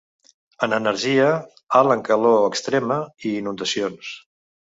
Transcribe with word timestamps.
En 0.67 0.71
energia, 0.77 1.27
alt 1.81 1.93
en 1.97 2.01
calor 2.09 2.41
extrema 2.47 2.99
i 3.29 3.35
inundacions. 3.43 4.13